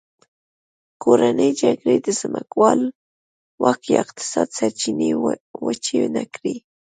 [1.03, 2.87] کورنۍ جګړې د ځمکوالو
[3.61, 5.09] واک یا اقتصادي سرچینې
[5.63, 6.55] وچې نه کړې.